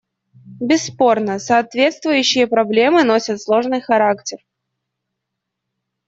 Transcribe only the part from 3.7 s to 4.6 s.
характер.